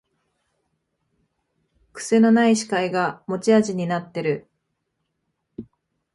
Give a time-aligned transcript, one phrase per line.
[1.93, 4.49] くせのない司会が持ち味になってる